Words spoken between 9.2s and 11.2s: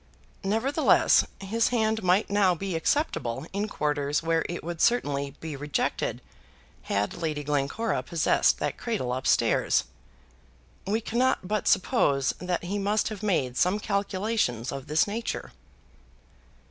stairs. We